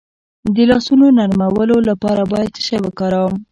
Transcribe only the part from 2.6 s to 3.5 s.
شی وکاروم؟